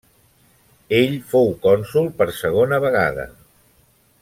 [0.99, 3.29] El fou cònsol per segona vegada.